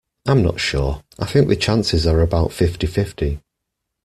I'm 0.27 0.41
not 0.41 0.59
sure; 0.59 1.03
I 1.19 1.27
think 1.27 1.47
the 1.47 1.55
chances 1.55 2.07
are 2.07 2.21
about 2.21 2.53
fifty-fifty 2.53 3.39